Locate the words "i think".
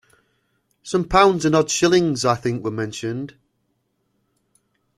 2.25-2.63